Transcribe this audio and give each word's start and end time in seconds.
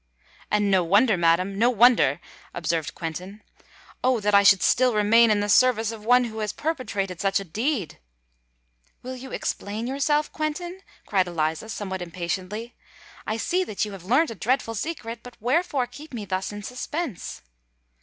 "And 0.49 0.71
no 0.71 0.83
wonder, 0.83 1.15
madam—no 1.15 1.69
wonder!" 1.69 2.19
observed 2.55 2.95
Quentin. 2.95 3.43
"Oh! 4.03 4.19
that 4.19 4.33
I 4.33 4.41
should 4.41 4.63
still 4.63 4.95
remain 4.95 5.29
in 5.29 5.41
the 5.41 5.47
service 5.47 5.91
of 5.91 6.03
one 6.03 6.23
who 6.23 6.39
has 6.39 6.53
perpetrated 6.53 7.21
such 7.21 7.39
a 7.39 7.43
deed!" 7.43 7.99
"Will 9.03 9.15
you 9.15 9.31
explain 9.31 9.85
yourself, 9.85 10.31
Quentin?" 10.31 10.79
cried 11.05 11.27
Eliza, 11.27 11.69
somewhat 11.69 12.01
impatiently. 12.01 12.73
"I 13.27 13.37
see 13.37 13.63
that 13.65 13.85
you 13.85 13.91
have 13.91 14.03
learnt 14.03 14.31
a 14.31 14.33
dreadful 14.35 14.73
secret: 14.73 15.19
but 15.21 15.37
wherefore 15.39 15.85
keep 15.85 16.15
me 16.15 16.25
thus 16.25 16.51
in 16.51 16.63
suspense?" 16.63 17.43